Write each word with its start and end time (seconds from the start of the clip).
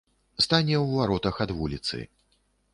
Стане 0.45 0.75
ў 0.79 0.85
варотах 1.01 1.35
ад 1.47 1.55
вуліцы. 1.61 2.03